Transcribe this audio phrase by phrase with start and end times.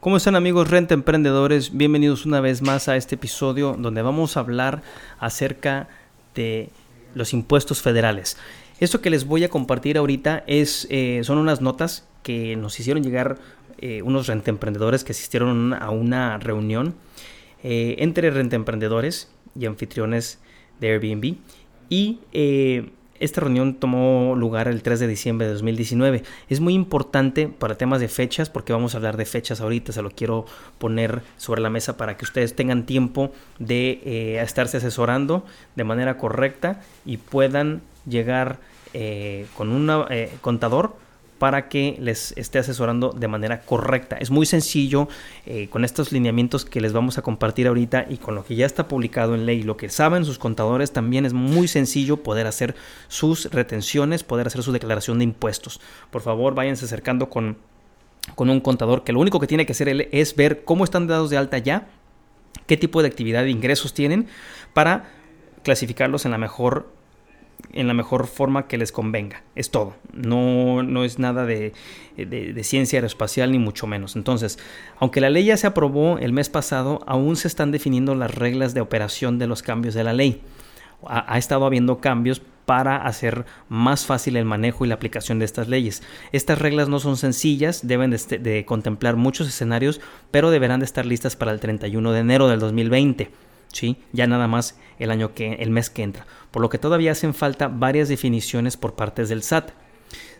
[0.00, 1.76] ¿Cómo están amigos Renta Emprendedores?
[1.76, 4.80] Bienvenidos una vez más a este episodio donde vamos a hablar
[5.18, 5.90] acerca
[6.34, 6.70] de
[7.14, 8.38] los impuestos federales.
[8.78, 13.02] Esto que les voy a compartir ahorita es, eh, son unas notas que nos hicieron
[13.02, 13.36] llegar
[13.76, 16.94] eh, unos renta emprendedores que asistieron a una reunión
[17.62, 20.38] eh, entre renta emprendedores y anfitriones
[20.80, 21.34] de Airbnb.
[21.90, 22.88] Y eh,
[23.20, 26.22] esta reunión tomó lugar el 3 de diciembre de 2019.
[26.48, 30.02] Es muy importante para temas de fechas, porque vamos a hablar de fechas ahorita, se
[30.02, 30.46] lo quiero
[30.78, 35.44] poner sobre la mesa para que ustedes tengan tiempo de eh, estarse asesorando
[35.76, 38.58] de manera correcta y puedan llegar
[38.94, 39.90] eh, con un
[40.40, 40.96] contador
[41.40, 44.18] para que les esté asesorando de manera correcta.
[44.18, 45.08] Es muy sencillo
[45.46, 48.66] eh, con estos lineamientos que les vamos a compartir ahorita y con lo que ya
[48.66, 52.74] está publicado en ley, lo que saben sus contadores, también es muy sencillo poder hacer
[53.08, 55.80] sus retenciones, poder hacer su declaración de impuestos.
[56.10, 57.56] Por favor, váyanse acercando con,
[58.34, 61.06] con un contador que lo único que tiene que hacer él es ver cómo están
[61.06, 61.88] dados de alta ya,
[62.66, 64.26] qué tipo de actividad de ingresos tienen
[64.74, 65.08] para
[65.62, 66.99] clasificarlos en la mejor
[67.72, 69.42] en la mejor forma que les convenga.
[69.54, 69.94] Es todo.
[70.12, 71.72] No, no es nada de,
[72.62, 74.16] ciencia aeroespacial ni mucho menos.
[74.16, 74.58] Entonces,
[74.98, 78.74] aunque la ley ya se aprobó el mes pasado, aún se están definiendo las reglas
[78.74, 80.42] de operación de los cambios de la ley.
[81.06, 85.68] Ha, estado habiendo cambios para hacer más fácil el manejo y la aplicación de estas
[85.68, 86.02] leyes.
[86.32, 91.06] Estas reglas no son sencillas, deben de, de contemplar muchos escenarios, pero deberán de estar
[91.06, 93.30] listas para el 31 de enero del 2020.
[93.72, 93.96] ¿Sí?
[94.12, 97.34] ya nada más el año que el mes que entra, por lo que todavía hacen
[97.34, 99.72] falta varias definiciones por partes del SAT.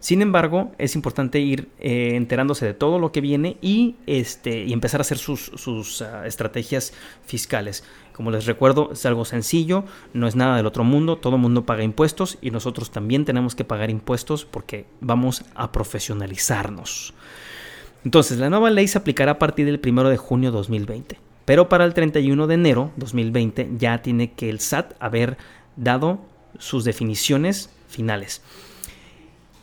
[0.00, 4.72] Sin embargo, es importante ir eh, enterándose de todo lo que viene y, este, y
[4.72, 6.92] empezar a hacer sus, sus uh, estrategias
[7.26, 7.82] fiscales.
[8.12, 11.66] Como les recuerdo, es algo sencillo, no es nada del otro mundo, todo el mundo
[11.66, 17.12] paga impuestos y nosotros también tenemos que pagar impuestos porque vamos a profesionalizarnos.
[18.04, 21.27] Entonces, la nueva ley se aplicará a partir del 1 de junio de 2020.
[21.48, 25.38] Pero para el 31 de enero 2020 ya tiene que el SAT haber
[25.76, 26.20] dado
[26.58, 28.42] sus definiciones finales.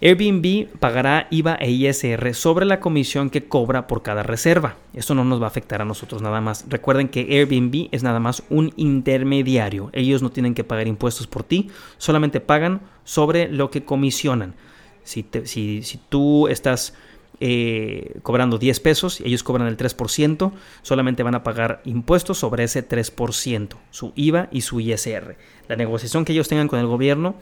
[0.02, 4.78] Airbnb pagará IVA e ISR sobre la comisión que cobra por cada reserva.
[4.96, 6.66] Esto no nos va a afectar a nosotros nada más.
[6.70, 9.92] Recuerden que Airbnb es nada más un intermediario.
[9.94, 11.70] Ellos no tienen que pagar impuestos por ti,
[12.00, 14.56] solamente pagan sobre lo que comisionan.
[15.04, 16.96] Si, si, si tú estás
[17.40, 20.52] eh, cobrando 10 pesos y ellos cobran el 3%,
[20.82, 25.38] solamente van a pagar impuestos sobre ese 3%, su IVA y su ISR.
[25.68, 27.36] La negociación que ellos tengan con el gobierno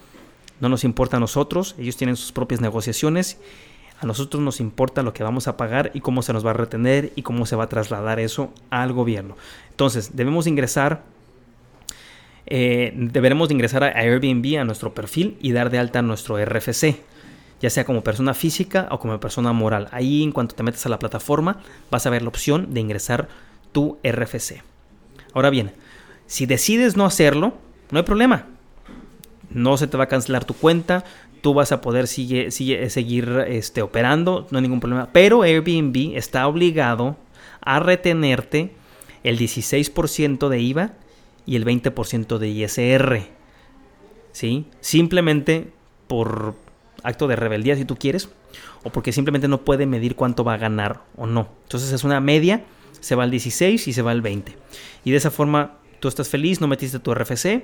[0.59, 3.37] no nos importa a nosotros, ellos tienen sus propias negociaciones,
[3.99, 6.53] a nosotros nos importa lo que vamos a pagar y cómo se nos va a
[6.53, 9.37] retener y cómo se va a trasladar eso al gobierno.
[9.69, 11.03] Entonces, debemos ingresar
[12.45, 16.97] eh, deberemos de ingresar a Airbnb a nuestro perfil y dar de alta nuestro RFC
[17.63, 19.87] ya sea como persona física o como persona moral.
[19.91, 23.29] Ahí en cuanto te metes a la plataforma vas a ver la opción de ingresar
[23.71, 24.61] tu RFC.
[25.33, 25.71] Ahora bien,
[26.27, 27.53] si decides no hacerlo,
[27.89, 28.47] no hay problema.
[29.49, 31.05] No se te va a cancelar tu cuenta,
[31.39, 35.07] tú vas a poder sigue, sigue, seguir este, operando, no hay ningún problema.
[35.13, 37.15] Pero Airbnb está obligado
[37.61, 38.73] a retenerte
[39.23, 40.93] el 16% de IVA
[41.45, 43.21] y el 20% de ISR.
[44.33, 44.65] ¿Sí?
[44.81, 45.69] Simplemente
[46.07, 46.55] por,
[47.03, 48.29] acto de rebeldía si tú quieres,
[48.83, 51.49] o porque simplemente no puede medir cuánto va a ganar o no.
[51.63, 52.63] Entonces es una media,
[52.99, 54.55] se va al 16 y se va al 20.
[55.03, 57.63] Y de esa forma tú estás feliz, no metiste tu RFC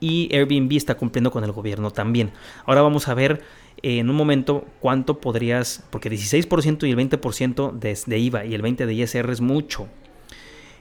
[0.00, 2.32] y Airbnb está cumpliendo con el gobierno también.
[2.64, 3.42] Ahora vamos a ver
[3.82, 8.62] eh, en un momento cuánto podrías, porque 16% y el 20% de, IVA y el
[8.62, 9.88] 20% de ISR es mucho.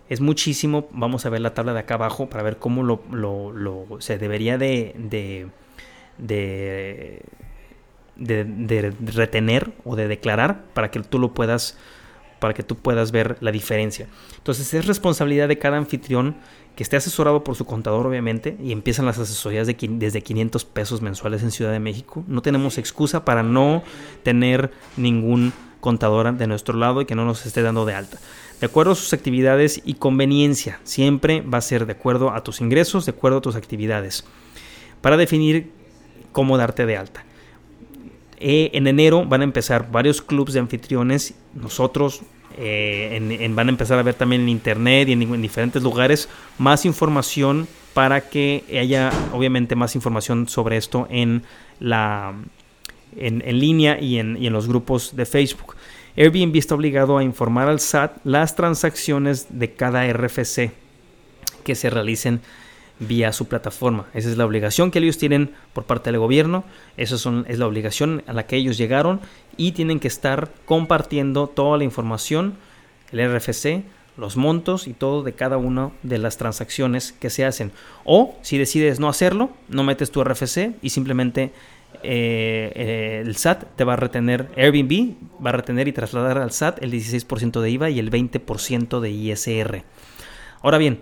[0.09, 0.87] Es muchísimo.
[0.91, 4.17] Vamos a ver la tabla de acá abajo para ver cómo lo, lo, lo se
[4.17, 5.47] debería de, de,
[6.17, 7.21] de
[8.15, 11.77] de, retener o de declarar para que tú lo puedas
[12.39, 14.07] para que tú puedas ver la diferencia.
[14.37, 16.35] Entonces es responsabilidad de cada anfitrión
[16.75, 21.01] que esté asesorado por su contador obviamente y empiezan las asesorías de, desde 500 pesos
[21.01, 22.23] mensuales en Ciudad de México.
[22.27, 23.83] No tenemos excusa para no
[24.23, 28.17] tener ningún contador de nuestro lado y que no nos esté dando de alta.
[28.59, 32.61] De acuerdo a sus actividades y conveniencia, siempre va a ser de acuerdo a tus
[32.61, 34.25] ingresos, de acuerdo a tus actividades,
[35.01, 35.71] para definir
[36.31, 37.25] cómo darte de alta.
[38.39, 41.33] Eh, en enero van a empezar varios clubes de anfitriones.
[41.53, 42.21] Nosotros
[42.57, 46.29] eh, en- van a empezar a ver también en internet y en, en diferentes lugares
[46.57, 51.43] más información para que haya obviamente más información sobre esto en
[51.79, 52.33] la
[53.17, 55.75] en, línea y y en los grupos de Facebook.
[56.17, 60.71] Airbnb está obligado a informar al SAT las transacciones de cada RFC
[61.63, 62.41] que se realicen
[62.99, 64.05] vía su plataforma.
[64.13, 66.63] Esa es la obligación que ellos tienen por parte del gobierno.
[66.97, 69.19] Esa es la obligación a la que ellos llegaron
[69.57, 72.55] y tienen que estar compartiendo toda la información,
[73.11, 73.83] el RFC,
[74.17, 77.71] los montos y todo de cada una de las transacciones que se hacen.
[78.03, 81.51] O si decides no hacerlo, no metes tu RFC y simplemente
[82.03, 86.51] eh, eh, el SAT te va a retener, Airbnb va a retener y trasladar al
[86.51, 89.83] SAT el 16% de IVA y el 20% de ISR.
[90.61, 90.99] Ahora bien,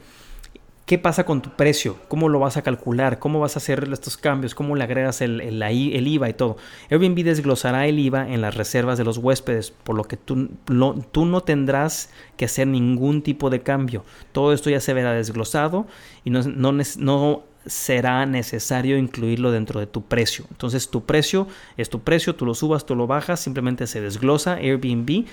[0.85, 1.97] ¿qué pasa con tu precio?
[2.07, 3.19] ¿Cómo lo vas a calcular?
[3.19, 4.55] ¿Cómo vas a hacer estos cambios?
[4.55, 6.57] ¿Cómo le agregas el, el, IVA y todo?
[6.89, 11.41] Airbnb desglosará el IVA en las reservas de los huéspedes, por lo que tú, no
[11.41, 14.03] tendrás que hacer ningún tipo de cambio.
[14.31, 15.87] Todo esto ya se verá desglosado
[16.23, 20.45] y no, no, no será necesario incluirlo dentro de tu precio.
[20.51, 21.47] Entonces tu precio
[21.77, 24.55] es tu precio, tú lo subas, tú lo bajas, simplemente se desglosa.
[24.55, 25.25] Airbnb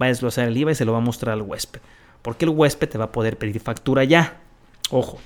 [0.00, 1.80] va a desglosar el IVA y se lo va a mostrar al huésped.
[2.22, 4.40] Porque el huésped te va a poder pedir factura ya.
[4.90, 5.18] Ojo.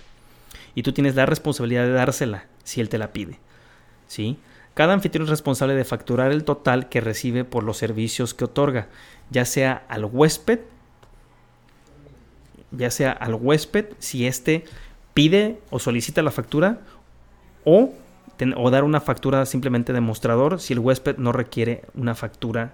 [0.74, 3.38] Y tú tienes la responsabilidad de dársela si él te la pide.
[4.06, 4.38] ¿Sí?
[4.74, 8.88] Cada anfitrión es responsable de facturar el total que recibe por los servicios que otorga,
[9.30, 10.60] ya sea al huésped,
[12.70, 14.64] ya sea al huésped si éste
[15.12, 16.80] pide o solicita la factura
[17.64, 17.92] o,
[18.56, 22.72] o, dar una factura simplemente de mostrador si el huésped no requiere una factura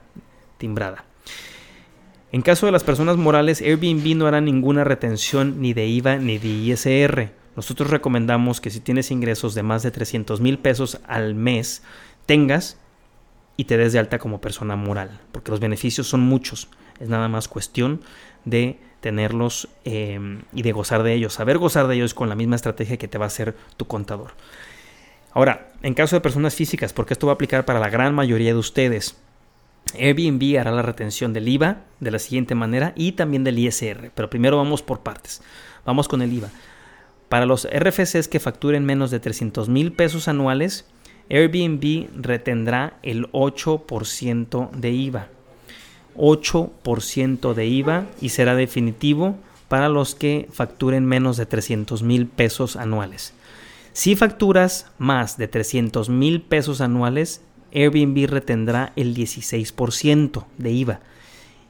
[0.59, 1.05] timbrada.
[2.33, 6.39] En caso de las personas morales, Airbnb no hará ninguna retención ni de IVA ni
[6.39, 7.31] de ISR.
[7.55, 11.83] Nosotros recomendamos que si tienes ingresos de más de 300 mil pesos al mes,
[12.27, 12.79] tengas
[13.57, 16.69] y te des de alta como persona moral, porque los beneficios son muchos.
[17.01, 18.03] Es nada más cuestión
[18.45, 20.19] de tenerlos eh,
[20.53, 21.35] y de gozar de ellos.
[21.35, 24.33] Saber gozar de ellos con la misma estrategia que te va a hacer tu contador.
[25.33, 28.53] Ahora, en caso de personas físicas, porque esto va a aplicar para la gran mayoría
[28.53, 29.17] de ustedes,
[29.95, 34.11] Airbnb hará la retención del IVA de la siguiente manera y también del ISR.
[34.15, 35.43] Pero primero vamos por partes.
[35.85, 36.51] Vamos con el IVA.
[37.29, 40.87] Para los RFCs que facturen menos de 300 mil pesos anuales,
[41.29, 45.29] Airbnb retendrá el 8% de IVA.
[46.17, 49.37] 8% de IVA y será definitivo
[49.69, 53.35] para los que facturen menos de 300 mil pesos anuales.
[53.93, 57.43] Si facturas más de 300 mil pesos anuales,
[57.77, 61.01] Airbnb retendrá el 16% de IVA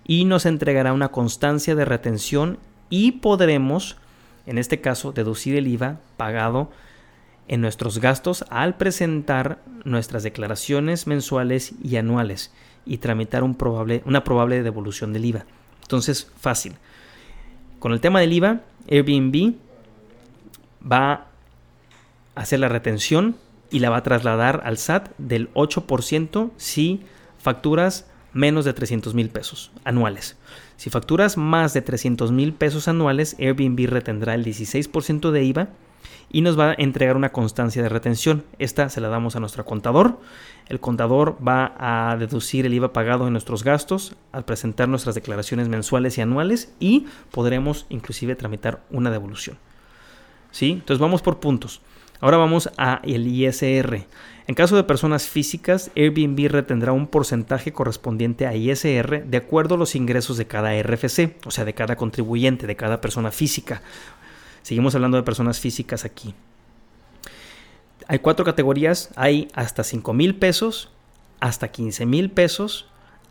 [0.06, 2.58] y nos entregará una constancia de retención
[2.88, 3.97] y podremos,
[4.47, 6.70] en este caso, deducir el IVA pagado
[7.49, 12.53] en nuestros gastos al presentar nuestras declaraciones mensuales y anuales
[12.85, 15.44] y tramitar una probable devolución del IVA.
[15.82, 16.75] Entonces, fácil.
[17.81, 19.55] Con el tema del IVA, Airbnb
[20.81, 21.26] va a
[22.37, 23.35] hacer la retención
[23.70, 27.02] y la va a trasladar al SAT del 8% si
[27.38, 30.36] facturas menos de 300 mil pesos anuales.
[30.76, 35.68] Si facturas más de 300 mil pesos anuales, Airbnb retendrá el 16% de IVA
[36.30, 38.44] y nos va a entregar una constancia de retención.
[38.58, 40.20] Esta se la damos a nuestro contador.
[40.69, 45.69] El contador va a deducir el IVA pagado en nuestros gastos al presentar nuestras declaraciones
[45.69, 49.58] mensuales y anuales y podremos inclusive tramitar una devolución.
[50.50, 50.72] ¿Sí?
[50.72, 51.81] Entonces vamos por puntos.
[52.20, 54.06] Ahora vamos a el ISR.
[54.49, 59.79] En caso de personas físicas, Airbnb retendrá un porcentaje correspondiente a ISR de acuerdo a
[59.79, 63.82] los ingresos de cada RFC, o sea, de cada contribuyente, de cada persona física.
[64.63, 66.35] Seguimos hablando de personas físicas aquí.
[68.08, 70.91] Hay cuatro categorías, hay hasta 5 mil pesos,
[71.41, 72.89] hasta 15 mil pesos,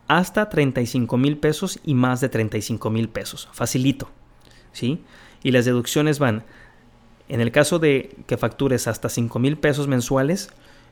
[0.08, 3.48] hasta 35 mil pesos y más de 35 mil pesos.
[3.54, 4.10] Facilito.
[4.74, 5.02] ¿sí?
[5.44, 6.44] Y las deducciones van
[7.30, 10.50] en el caso de que factures hasta 5 mil pesos mensuales,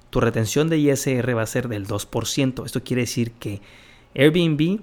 [0.10, 2.66] tu retención de ISR va a ser del 2%.
[2.66, 3.62] Esto quiere decir que
[4.16, 4.82] Airbnb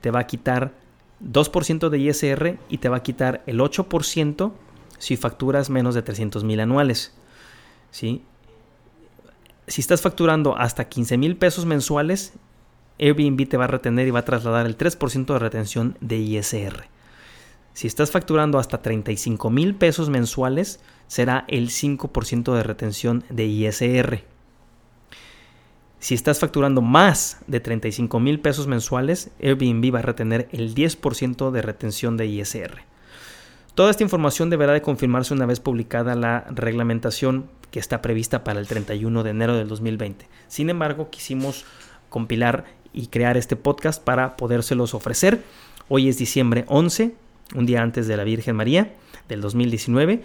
[0.00, 0.72] te va a quitar
[1.24, 4.52] 2% de ISR y te va a quitar el 8%
[4.98, 7.12] si facturas menos de 300 mil anuales.
[7.90, 8.22] Si
[9.66, 12.34] estás facturando hasta 15 mil pesos mensuales,
[12.98, 16.88] Airbnb te va a retener y va a trasladar el 3% de retención de ISR.
[17.78, 24.24] Si estás facturando hasta 35 mil pesos mensuales, será el 5% de retención de ISR.
[26.00, 31.52] Si estás facturando más de 35 mil pesos mensuales, Airbnb va a retener el 10%
[31.52, 32.80] de retención de ISR.
[33.76, 38.58] Toda esta información deberá de confirmarse una vez publicada la reglamentación que está prevista para
[38.58, 40.26] el 31 de enero del 2020.
[40.48, 41.64] Sin embargo, quisimos
[42.08, 45.44] compilar y crear este podcast para podérselos ofrecer
[45.90, 47.14] Hoy es diciembre 11,
[47.54, 48.94] un día antes de la Virgen María
[49.28, 50.22] del 2019,